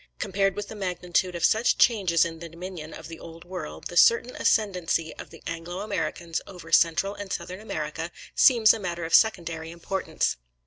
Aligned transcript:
Compared 0.17 0.55
with 0.55 0.67
the 0.67 0.73
magnitude 0.73 1.35
of 1.35 1.45
such 1.45 1.77
changes 1.77 2.25
in 2.25 2.39
the 2.39 2.49
dominion 2.49 2.91
of 2.91 3.07
the 3.07 3.19
Old 3.19 3.45
World, 3.45 3.85
the 3.85 3.95
certain 3.95 4.35
ascendancy 4.35 5.13
of 5.17 5.29
the 5.29 5.43
Anglo 5.45 5.81
Americans 5.81 6.41
over 6.47 6.71
Central 6.71 7.13
and 7.13 7.31
Southern 7.31 7.59
America, 7.59 8.09
seems 8.33 8.73
a 8.73 8.79
matter 8.79 9.05
of 9.05 9.13
secondary 9.13 9.69
importance. 9.69 10.37